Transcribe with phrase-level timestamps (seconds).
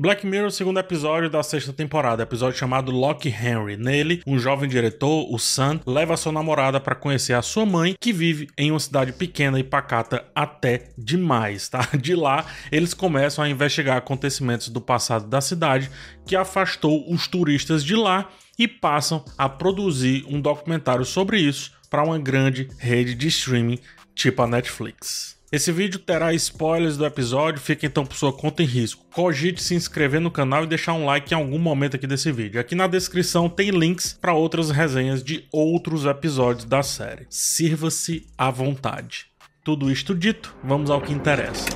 [0.00, 3.76] Black Mirror, segundo episódio da sexta temporada, episódio chamado Lock Henry.
[3.76, 8.12] Nele, um jovem diretor, o Sam, leva sua namorada para conhecer a sua mãe, que
[8.12, 11.80] vive em uma cidade pequena e pacata até demais, tá?
[12.00, 15.90] De lá, eles começam a investigar acontecimentos do passado da cidade
[16.24, 22.04] que afastou os turistas de lá e passam a produzir um documentário sobre isso para
[22.04, 23.80] uma grande rede de streaming
[24.14, 25.37] tipo a Netflix.
[25.50, 29.06] Esse vídeo terá spoilers do episódio, fica então por sua conta e risco.
[29.14, 32.60] Cogite se inscrever no canal e deixar um like em algum momento aqui desse vídeo.
[32.60, 37.26] Aqui na descrição tem links para outras resenhas de outros episódios da série.
[37.30, 39.24] Sirva-se à vontade.
[39.64, 41.66] Tudo isto dito, vamos ao que interessa.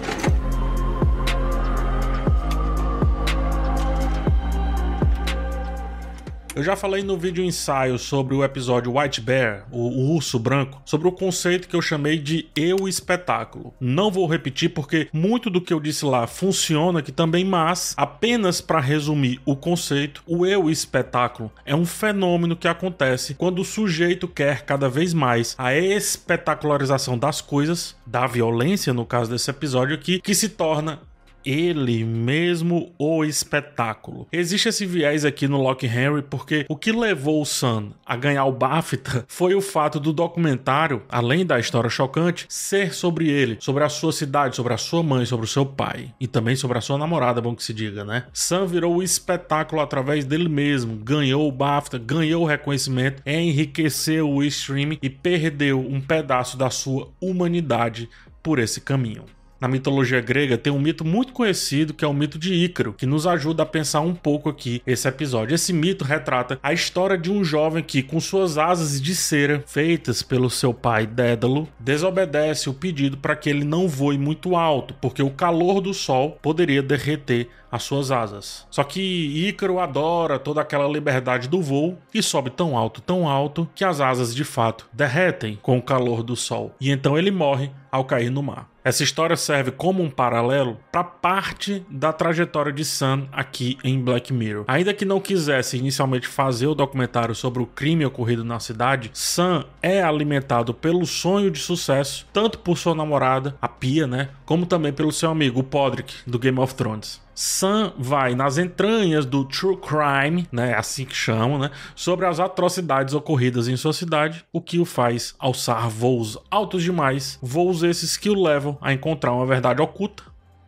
[6.54, 10.82] Eu já falei no vídeo ensaio sobre o episódio White Bear, o, o, urso branco,
[10.84, 13.72] sobre o conceito que eu chamei de eu espetáculo.
[13.80, 18.60] Não vou repetir porque muito do que eu disse lá funciona aqui também, mas apenas
[18.60, 24.28] para resumir o conceito, o eu espetáculo é um fenômeno que acontece quando o sujeito
[24.28, 30.20] quer cada vez mais a espetacularização das coisas, da violência no caso desse episódio aqui,
[30.20, 31.00] que se torna
[31.44, 34.26] ele mesmo o espetáculo.
[34.32, 38.44] Existe esse viés aqui no Lock Henry porque o que levou o Sam a ganhar
[38.44, 43.84] o BAFTA foi o fato do documentário, além da história chocante, ser sobre ele, sobre
[43.84, 46.80] a sua cidade, sobre a sua mãe, sobre o seu pai e também sobre a
[46.80, 48.24] sua namorada, bom que se diga, né?
[48.32, 54.42] Sam virou o espetáculo através dele mesmo, ganhou o BAFTA, ganhou o reconhecimento, enriqueceu o
[54.44, 58.08] streaming e perdeu um pedaço da sua humanidade
[58.42, 59.24] por esse caminho
[59.62, 63.06] na mitologia grega tem um mito muito conhecido que é o mito de Ícaro, que
[63.06, 65.54] nos ajuda a pensar um pouco aqui esse episódio.
[65.54, 70.20] Esse mito retrata a história de um jovem que, com suas asas de cera feitas
[70.20, 75.22] pelo seu pai Dédalo, desobedece o pedido para que ele não voe muito alto, porque
[75.22, 78.66] o calor do sol poderia derreter as suas asas.
[78.68, 79.00] Só que
[79.48, 84.00] Ícaro adora toda aquela liberdade do voo e sobe tão alto, tão alto, que as
[84.00, 86.74] asas de fato derretem com o calor do sol.
[86.80, 88.71] E então ele morre ao cair no mar.
[88.84, 94.32] Essa história serve como um paralelo para parte da trajetória de Sam aqui em Black
[94.32, 94.64] Mirror.
[94.66, 99.64] Ainda que não quisesse inicialmente fazer o documentário sobre o crime ocorrido na cidade, Sam
[99.80, 104.92] é alimentado pelo sonho de sucesso, tanto por sua namorada, a Pia, né, como também
[104.92, 107.22] pelo seu amigo, o Podrick, do Game of Thrones.
[107.34, 113.14] Sam vai nas entranhas do true crime, né, assim que chamam, né, sobre as atrocidades
[113.14, 118.28] ocorridas em sua cidade, o que o faz alçar voos altos demais, voos esses que
[118.28, 120.24] o levam a encontrar uma verdade oculta,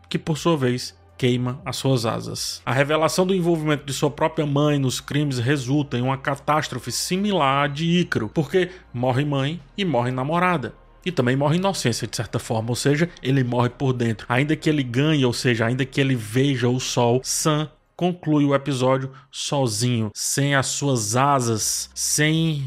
[0.09, 2.61] que por sua vez queima as suas asas.
[2.67, 7.65] A revelação do envolvimento de sua própria mãe nos crimes resulta em uma catástrofe similar
[7.65, 12.39] à de Ícaro, porque morre mãe e morre namorada e também morre inocência de certa
[12.39, 14.27] forma, ou seja, ele morre por dentro.
[14.29, 18.55] Ainda que ele ganhe, ou seja, ainda que ele veja o sol, Sam conclui o
[18.55, 22.65] episódio sozinho, sem as suas asas, sem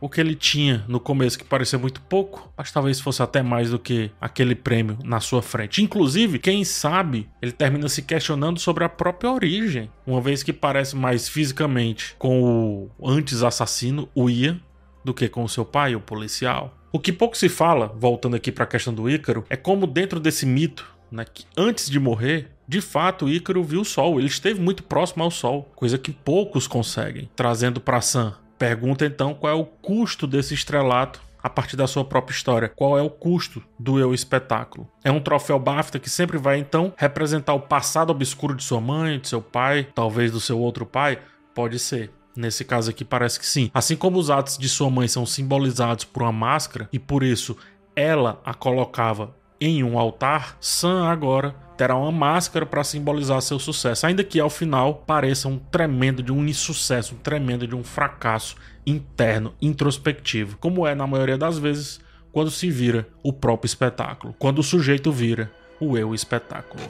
[0.00, 3.70] o que ele tinha no começo, que parecia muito pouco, mas talvez fosse até mais
[3.70, 5.82] do que aquele prêmio na sua frente.
[5.82, 10.96] Inclusive, quem sabe, ele termina se questionando sobre a própria origem, uma vez que parece
[10.96, 14.58] mais fisicamente com o antes assassino, o Ian,
[15.04, 16.74] do que com o seu pai, o policial.
[16.92, 20.18] O que pouco se fala, voltando aqui para a questão do Ícaro, é como dentro
[20.18, 24.60] desse mito, né, que antes de morrer, de fato, Ícaro viu o Sol, ele esteve
[24.60, 27.30] muito próximo ao Sol, coisa que poucos conseguem.
[27.36, 32.04] Trazendo para Sam, pergunta então qual é o custo desse estrelato a partir da sua
[32.04, 32.68] própria história.
[32.68, 34.88] Qual é o custo do eu espetáculo?
[35.02, 39.18] É um troféu BAFTA que sempre vai então representar o passado obscuro de sua mãe,
[39.18, 41.18] de seu pai, talvez do seu outro pai?
[41.54, 42.10] Pode ser.
[42.36, 43.70] Nesse caso aqui parece que sim.
[43.74, 47.56] Assim como os atos de sua mãe são simbolizados por uma máscara e por isso
[47.94, 54.06] ela a colocava em um altar, Sam agora terá uma máscara para simbolizar seu sucesso,
[54.06, 58.56] ainda que ao final pareça um tremendo de um insucesso, um tremendo de um fracasso
[58.86, 62.00] interno, introspectivo, como é na maioria das vezes
[62.32, 66.82] quando se vira o próprio espetáculo, quando o sujeito vira o eu espetáculo.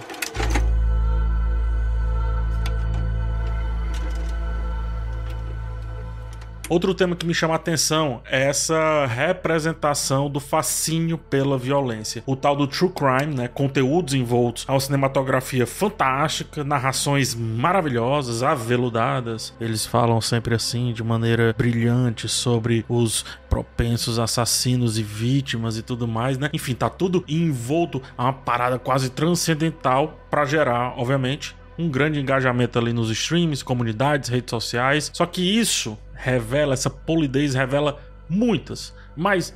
[6.70, 12.22] Outro tema que me chama a atenção é essa representação do fascínio pela violência.
[12.24, 13.48] O tal do true crime, né?
[13.48, 19.52] Conteúdos envoltos a uma cinematografia fantástica, narrações maravilhosas, aveludadas.
[19.60, 26.06] Eles falam sempre assim, de maneira brilhante, sobre os propensos assassinos e vítimas e tudo
[26.06, 26.50] mais, né?
[26.52, 32.78] Enfim, tá tudo envolto a uma parada quase transcendental para gerar, obviamente, um grande engajamento
[32.78, 35.10] ali nos streams, comunidades, redes sociais.
[35.12, 39.54] Só que isso revela, essa polidez revela muitas, mas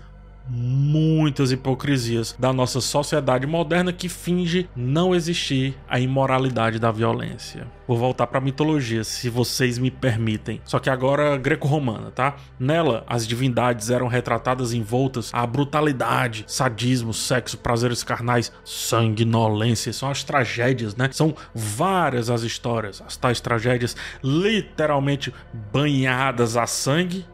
[0.49, 7.67] muitas hipocrisias da nossa sociedade moderna que finge não existir a imoralidade da violência.
[7.87, 10.61] Vou voltar para a mitologia, se vocês me permitem.
[10.65, 12.37] Só que agora greco-romana, tá?
[12.59, 19.93] Nela, as divindades eram retratadas envoltas à brutalidade, sadismo, sexo, prazeres carnais, sanguinolência.
[19.93, 21.11] São as tragédias, né?
[21.13, 25.33] São várias as histórias, as tais tragédias literalmente
[25.73, 27.27] banhadas a sangue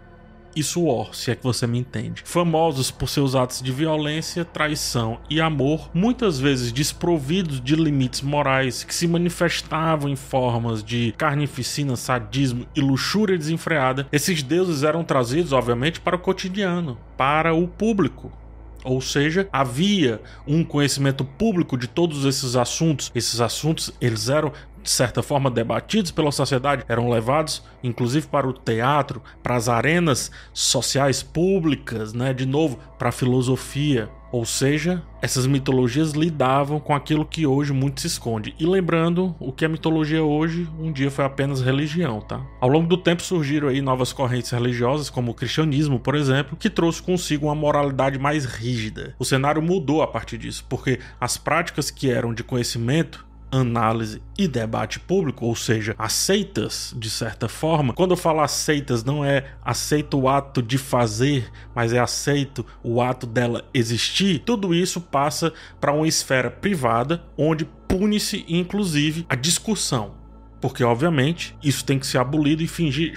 [0.54, 2.22] e suor, se é que você me entende.
[2.24, 8.84] Famosos por seus atos de violência, traição e amor, muitas vezes desprovidos de limites morais
[8.84, 15.52] que se manifestavam em formas de carnificina, sadismo e luxúria desenfreada, esses deuses eram trazidos,
[15.52, 18.32] obviamente, para o cotidiano, para o público.
[18.82, 23.10] Ou seja, havia um conhecimento público de todos esses assuntos.
[23.14, 24.52] Esses assuntos, eles eram
[24.82, 30.30] de certa forma debatidos pela sociedade, eram levados inclusive para o teatro, para as arenas
[30.52, 34.08] sociais públicas, né, de novo, para a filosofia.
[34.32, 38.54] Ou seja, essas mitologias lidavam com aquilo que hoje muito se esconde.
[38.60, 42.40] E lembrando, o que é mitologia hoje, um dia foi apenas religião, tá?
[42.60, 46.70] Ao longo do tempo surgiram aí novas correntes religiosas, como o cristianismo, por exemplo, que
[46.70, 49.16] trouxe consigo uma moralidade mais rígida.
[49.18, 54.46] O cenário mudou a partir disso, porque as práticas que eram de conhecimento análise e
[54.46, 57.92] debate público, ou seja, aceitas de certa forma.
[57.92, 63.02] Quando eu falo aceitas, não é aceito o ato de fazer, mas é aceito o
[63.02, 64.40] ato dela existir.
[64.40, 70.14] Tudo isso passa para uma esfera privada onde pune-se inclusive a discussão,
[70.60, 73.14] porque obviamente isso tem que ser abolido e fingir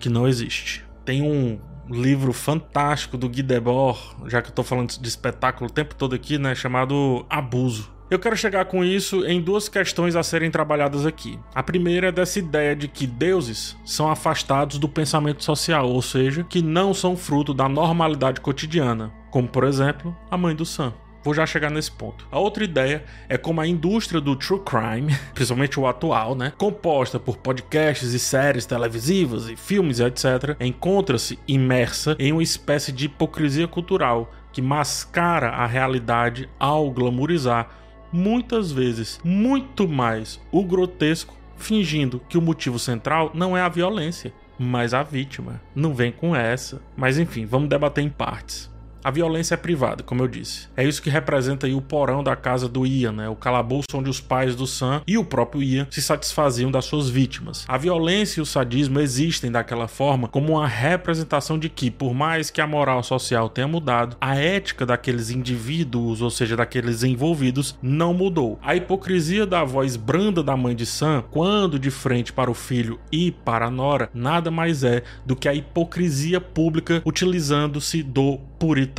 [0.00, 0.84] que não existe.
[1.04, 5.72] Tem um livro fantástico do Guy Debord, já que eu tô falando de espetáculo o
[5.72, 10.22] tempo todo aqui, né, chamado Abuso eu quero chegar com isso em duas questões a
[10.22, 11.38] serem trabalhadas aqui.
[11.54, 16.44] A primeira é dessa ideia de que deuses são afastados do pensamento social, ou seja,
[16.44, 20.94] que não são fruto da normalidade cotidiana, como por exemplo a mãe do Sam.
[21.24, 22.24] Vou já chegar nesse ponto.
[22.30, 27.18] A outra ideia é como a indústria do true crime, principalmente o atual, né, composta
[27.18, 33.66] por podcasts e séries televisivas e filmes etc, encontra-se imersa em uma espécie de hipocrisia
[33.66, 37.68] cultural que mascara a realidade ao glamourizar
[38.12, 44.32] muitas vezes muito mais o grotesco, fingindo que o motivo central não é a violência,
[44.58, 45.60] mas a vítima.
[45.74, 46.80] Não vem com essa.
[46.96, 48.70] Mas enfim, vamos debater em partes.
[49.06, 50.66] A violência é privada, como eu disse.
[50.76, 53.28] É isso que representa o porão da casa do Ian, né?
[53.28, 57.08] O calabouço onde os pais do Sam e o próprio Ian se satisfaziam das suas
[57.08, 57.64] vítimas.
[57.68, 62.50] A violência e o sadismo existem daquela forma como uma representação de que, por mais
[62.50, 68.12] que a moral social tenha mudado, a ética daqueles indivíduos, ou seja, daqueles envolvidos, não
[68.12, 68.58] mudou.
[68.60, 72.98] A hipocrisia da voz branda da mãe de Sam, quando de frente para o filho
[73.12, 78.95] e para a nora, nada mais é do que a hipocrisia pública utilizando-se do puritanismo,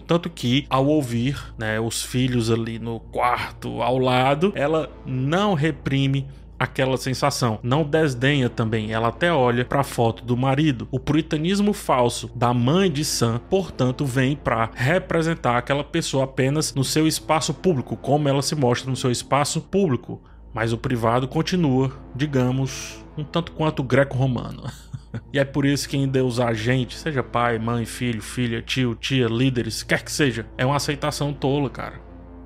[0.00, 6.26] tanto que ao ouvir, né, os filhos ali no quarto ao lado, ela não reprime
[6.60, 7.58] aquela sensação.
[7.62, 10.86] Não desdenha também, ela até olha para a foto do marido.
[10.90, 16.84] O puritanismo falso da mãe de Sam, portanto, vem para representar aquela pessoa apenas no
[16.84, 20.20] seu espaço público, como ela se mostra no seu espaço público.
[20.52, 24.64] Mas o privado continua, digamos, um tanto quanto greco-romano.
[25.32, 28.94] e é por isso que em Deus a gente, seja pai, mãe, filho, filha, tio,
[28.94, 32.00] tia, líderes, quer que seja, é uma aceitação tola, cara.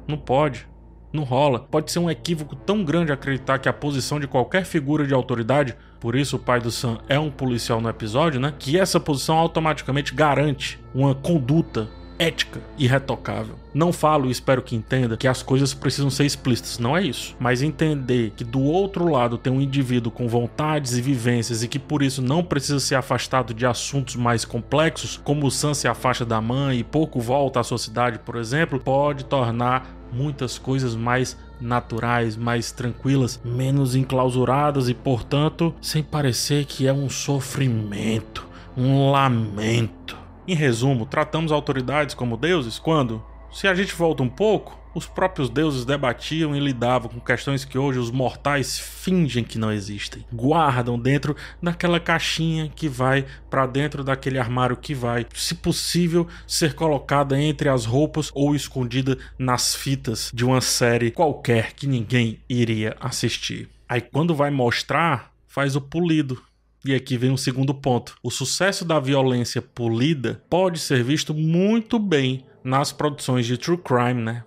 [0.07, 0.67] Não pode.
[1.13, 1.61] Não rola.
[1.61, 5.77] Pode ser um equívoco tão grande acreditar que a posição de qualquer figura de autoridade,
[6.01, 8.53] por isso o pai do Sam é um policial no episódio, né?
[8.59, 13.57] Que essa posição automaticamente garante uma conduta ética e retocável.
[13.73, 17.35] Não falo e espero que entenda que as coisas precisam ser explícitas, não é isso.
[17.39, 21.79] Mas entender que do outro lado tem um indivíduo com vontades e vivências e que
[21.79, 26.25] por isso não precisa ser afastado de assuntos mais complexos, como o Sam se afasta
[26.25, 31.37] da mãe e pouco volta à sua cidade, por exemplo, pode tornar muitas coisas mais
[31.61, 40.24] naturais, mais tranquilas, menos enclausuradas e, portanto, sem parecer que é um sofrimento, um lamento.
[40.47, 45.49] Em resumo, tratamos autoridades como deuses quando, se a gente volta um pouco, os próprios
[45.49, 50.25] deuses debatiam e lidavam com questões que hoje os mortais fingem que não existem.
[50.33, 56.75] Guardam dentro daquela caixinha que vai para dentro daquele armário que vai, se possível, ser
[56.75, 62.97] colocada entre as roupas ou escondida nas fitas de uma série qualquer que ninguém iria
[63.01, 63.71] assistir.
[63.89, 66.43] Aí quando vai mostrar, faz o polido
[66.85, 68.17] e aqui vem um segundo ponto.
[68.23, 74.23] O sucesso da violência polida pode ser visto muito bem nas produções de true crime,
[74.23, 74.45] né?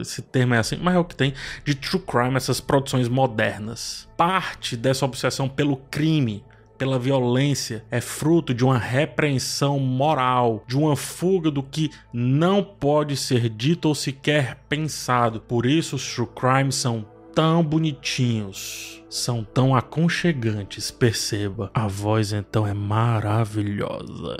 [0.00, 1.32] Esse termo é assim, mas é o que tem
[1.64, 4.08] de true crime, essas produções modernas.
[4.16, 6.44] Parte dessa obsessão pelo crime
[6.80, 13.18] pela violência é fruto de uma repreensão moral, de uma fuga do que não pode
[13.18, 15.40] ser dito ou sequer pensado.
[15.40, 20.90] Por isso, os true crimes são tão bonitinhos, são tão aconchegantes.
[20.90, 24.36] Perceba, a voz então é maravilhosa.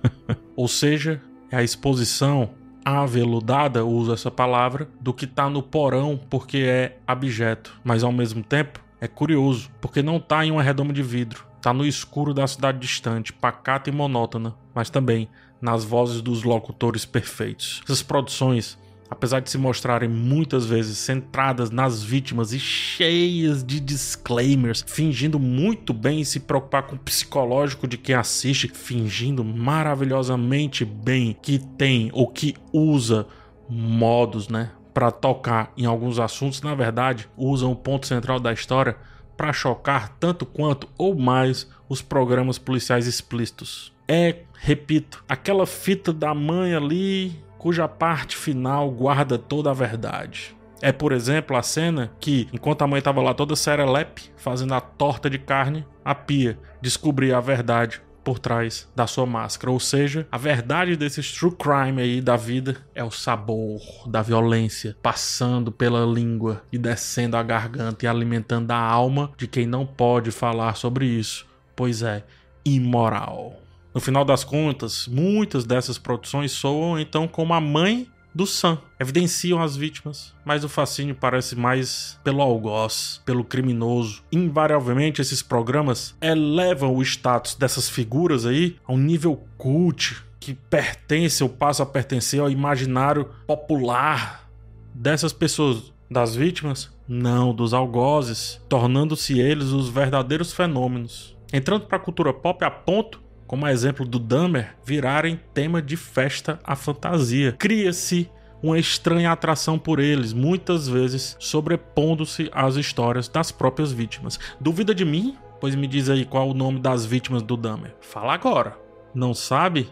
[0.56, 1.20] ou seja,
[1.50, 2.50] é a exposição
[2.84, 8.42] aveludada, uso essa palavra, do que tá no porão porque é abjeto, mas ao mesmo
[8.42, 12.46] tempo é curioso, porque não tá em uma redoma de vidro, tá no escuro da
[12.46, 15.28] cidade distante, pacata e monótona, mas também
[15.60, 17.80] nas vozes dos locutores perfeitos.
[17.84, 24.84] Essas produções apesar de se mostrarem muitas vezes centradas nas vítimas e cheias de disclaimers,
[24.86, 31.58] fingindo muito bem se preocupar com o psicológico de quem assiste, fingindo maravilhosamente bem que
[31.58, 33.26] tem ou que usa
[33.68, 38.96] modos, né, para tocar em alguns assuntos, na verdade, usam o ponto central da história
[39.36, 43.92] para chocar tanto quanto ou mais os programas policiais explícitos.
[44.06, 50.54] É, repito, aquela fita da mãe ali cuja parte final guarda toda a verdade.
[50.82, 54.82] É, por exemplo, a cena que, enquanto a mãe estava lá toda serelepe, fazendo a
[54.82, 59.70] torta de carne, a pia descobria a verdade por trás da sua máscara.
[59.70, 64.94] Ou seja, a verdade desses true crime aí da vida é o sabor da violência
[65.02, 70.30] passando pela língua e descendo a garganta e alimentando a alma de quem não pode
[70.30, 72.24] falar sobre isso, pois é
[72.62, 73.63] imoral.
[73.94, 78.78] No final das contas, muitas dessas produções soam então como a mãe do Sam.
[78.98, 84.24] Evidenciam as vítimas, mas o fascínio parece mais pelo algoz, pelo criminoso.
[84.32, 91.42] Invariavelmente, esses programas elevam o status dessas figuras aí a um nível cult que pertence
[91.42, 94.50] ou passa a pertencer ao imaginário popular
[94.92, 95.92] dessas pessoas.
[96.10, 96.92] Das vítimas?
[97.08, 101.34] Não, dos algozes, tornando-se eles os verdadeiros fenômenos.
[101.52, 103.23] Entrando para a cultura pop a ponto
[103.54, 107.52] como exemplo do Dahmer, virarem tema de festa à fantasia.
[107.52, 108.28] Cria-se
[108.60, 114.40] uma estranha atração por eles, muitas vezes sobrepondo-se às histórias das próprias vítimas.
[114.58, 115.36] Duvida de mim?
[115.60, 117.94] Pois me diz aí qual o nome das vítimas do Dahmer.
[118.00, 118.76] Fala agora.
[119.14, 119.88] Não sabe?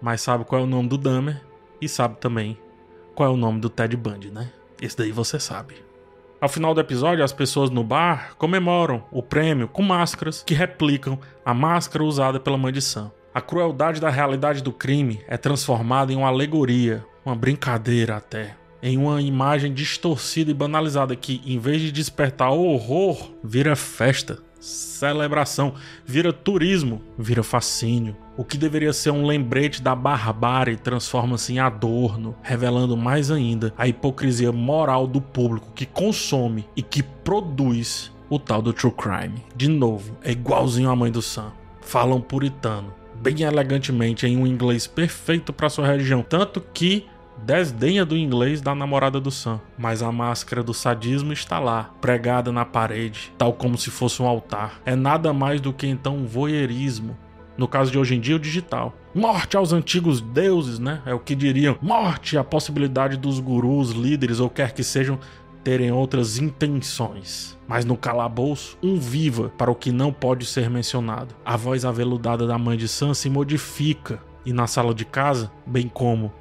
[0.00, 1.42] Mas sabe qual é o nome do Dahmer
[1.82, 2.56] e sabe também
[3.14, 4.50] qual é o nome do Ted Bundy, né?
[4.80, 5.74] Esse daí você sabe.
[6.40, 11.18] Ao final do episódio, as pessoas no bar comemoram o prêmio com máscaras que replicam
[11.44, 13.10] a máscara usada pela mãe de Sam.
[13.34, 18.96] A crueldade da realidade do crime é transformada em uma alegoria, uma brincadeira até, em
[18.96, 26.32] uma imagem distorcida e banalizada que, em vez de despertar horror, vira festa celebração, vira
[26.32, 28.16] turismo, vira fascínio.
[28.38, 33.88] O que deveria ser um lembrete da barbárie transforma-se em adorno, revelando mais ainda a
[33.88, 39.44] hipocrisia moral do público que consome e que produz o tal do true crime.
[39.56, 41.50] De novo, é igualzinho a mãe do Sam.
[41.80, 47.06] Falam puritano, bem elegantemente em um inglês perfeito para sua região, tanto que
[47.44, 52.52] desdenha do inglês da namorada do Sam, mas a máscara do sadismo está lá, pregada
[52.52, 54.80] na parede, tal como se fosse um altar.
[54.86, 57.16] É nada mais do que então um voyeurismo.
[57.58, 58.94] No caso de hoje em dia, o digital.
[59.12, 61.02] Morte aos antigos deuses, né?
[61.04, 61.76] É o que diriam.
[61.82, 65.18] Morte à possibilidade dos gurus, líderes ou quer que sejam
[65.64, 67.58] terem outras intenções.
[67.66, 71.34] Mas no calabouço, um viva para o que não pode ser mencionado.
[71.44, 75.88] A voz aveludada da mãe de Sam se modifica e na sala de casa, bem
[75.88, 76.32] como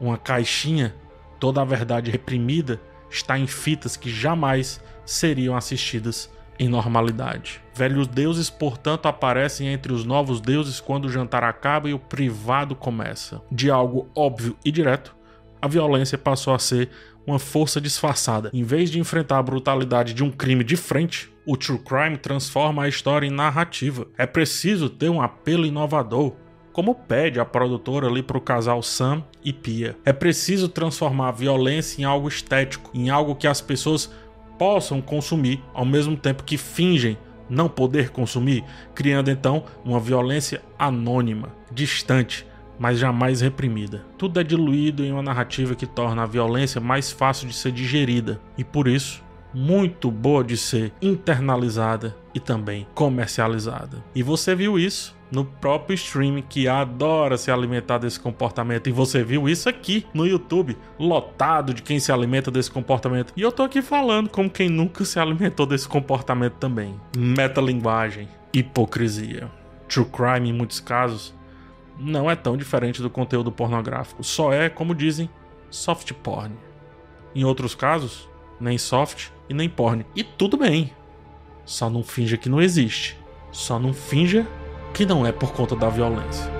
[0.00, 0.94] uma caixinha,
[1.38, 2.80] toda a verdade reprimida
[3.10, 7.60] está em fitas que jamais seriam assistidas em normalidade.
[7.74, 12.76] Velhos deuses, portanto, aparecem entre os novos deuses quando o jantar acaba e o privado
[12.76, 13.42] começa.
[13.50, 15.14] De algo óbvio e direto,
[15.60, 16.90] a violência passou a ser
[17.26, 18.50] uma força disfarçada.
[18.52, 22.84] Em vez de enfrentar a brutalidade de um crime de frente, o true crime transforma
[22.84, 24.06] a história em narrativa.
[24.16, 26.34] É preciso ter um apelo inovador,
[26.72, 29.96] como pede a produtora ali para o casal Sam e Pia.
[30.04, 34.10] É preciso transformar a violência em algo estético, em algo que as pessoas
[34.58, 37.18] possam consumir, ao mesmo tempo que fingem
[37.48, 42.46] não poder consumir, criando então uma violência anônima, distante,
[42.78, 44.04] mas jamais reprimida.
[44.18, 48.40] Tudo é diluído em uma narrativa que torna a violência mais fácil de ser digerida
[48.56, 54.02] e por isso muito boa de ser internalizada e também comercializada.
[54.14, 58.88] E você viu isso no próprio stream que adora se alimentar desse comportamento.
[58.88, 63.32] E você viu isso aqui no YouTube, lotado de quem se alimenta desse comportamento.
[63.36, 66.94] E eu tô aqui falando como quem nunca se alimentou desse comportamento também.
[67.16, 69.50] Metalinguagem, hipocrisia.
[69.88, 71.34] True crime, em muitos casos,
[71.98, 74.22] não é tão diferente do conteúdo pornográfico.
[74.22, 75.28] Só é, como dizem,
[75.68, 76.54] soft porn.
[77.34, 78.28] Em outros casos,
[78.60, 80.06] nem soft e nem porn.
[80.14, 80.92] E tudo bem.
[81.64, 83.18] Só não finja que não existe.
[83.50, 84.46] Só não finja
[84.94, 86.53] que não é por conta da violência.